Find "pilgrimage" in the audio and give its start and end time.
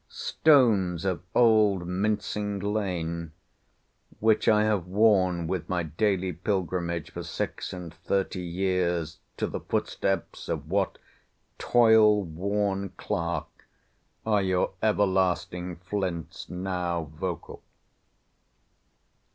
6.33-7.11